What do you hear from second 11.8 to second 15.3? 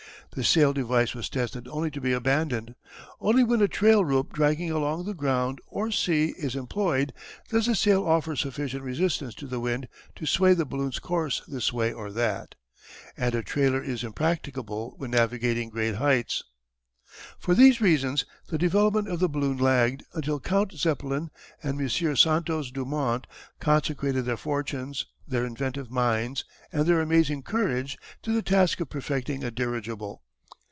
or that. And a trailer is impracticable when